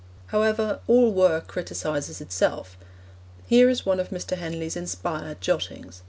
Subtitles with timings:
[0.29, 2.75] However, all work criticises itself.
[3.45, 4.35] Here is one of Mr.
[4.35, 5.99] Henley's inspired jottings.